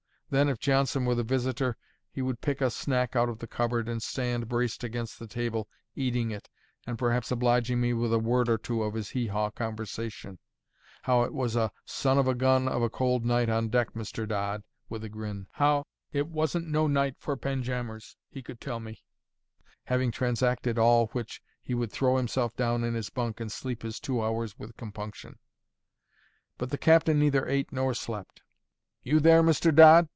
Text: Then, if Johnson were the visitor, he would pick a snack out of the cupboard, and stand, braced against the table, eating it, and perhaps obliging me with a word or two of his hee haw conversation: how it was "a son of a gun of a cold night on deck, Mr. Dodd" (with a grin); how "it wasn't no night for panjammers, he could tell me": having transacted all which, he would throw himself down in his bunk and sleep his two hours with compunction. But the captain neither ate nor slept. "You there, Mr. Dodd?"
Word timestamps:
Then, 0.31 0.47
if 0.47 0.59
Johnson 0.59 1.03
were 1.03 1.15
the 1.15 1.23
visitor, 1.25 1.75
he 2.09 2.21
would 2.21 2.39
pick 2.39 2.61
a 2.61 2.69
snack 2.71 3.17
out 3.17 3.27
of 3.27 3.39
the 3.39 3.47
cupboard, 3.47 3.89
and 3.89 4.01
stand, 4.01 4.47
braced 4.47 4.81
against 4.81 5.19
the 5.19 5.27
table, 5.27 5.67
eating 5.93 6.31
it, 6.31 6.47
and 6.87 6.97
perhaps 6.97 7.31
obliging 7.31 7.81
me 7.81 7.91
with 7.91 8.13
a 8.13 8.17
word 8.17 8.47
or 8.47 8.57
two 8.57 8.81
of 8.83 8.93
his 8.93 9.09
hee 9.09 9.27
haw 9.27 9.49
conversation: 9.49 10.39
how 11.01 11.23
it 11.23 11.33
was 11.33 11.57
"a 11.57 11.69
son 11.83 12.17
of 12.17 12.29
a 12.29 12.33
gun 12.33 12.69
of 12.69 12.81
a 12.81 12.89
cold 12.89 13.25
night 13.25 13.49
on 13.49 13.67
deck, 13.67 13.91
Mr. 13.91 14.25
Dodd" 14.25 14.63
(with 14.87 15.03
a 15.03 15.09
grin); 15.09 15.47
how 15.51 15.83
"it 16.13 16.27
wasn't 16.29 16.65
no 16.65 16.87
night 16.87 17.15
for 17.19 17.35
panjammers, 17.35 18.15
he 18.29 18.41
could 18.41 18.61
tell 18.61 18.79
me": 18.79 19.03
having 19.87 20.11
transacted 20.11 20.79
all 20.79 21.07
which, 21.07 21.41
he 21.61 21.73
would 21.73 21.91
throw 21.91 22.15
himself 22.15 22.55
down 22.55 22.85
in 22.85 22.93
his 22.93 23.09
bunk 23.09 23.41
and 23.41 23.51
sleep 23.51 23.81
his 23.81 23.99
two 23.99 24.23
hours 24.23 24.57
with 24.57 24.77
compunction. 24.77 25.39
But 26.57 26.69
the 26.69 26.77
captain 26.77 27.19
neither 27.19 27.45
ate 27.49 27.73
nor 27.73 27.93
slept. 27.93 28.41
"You 29.03 29.19
there, 29.19 29.43
Mr. 29.43 29.75
Dodd?" 29.75 30.07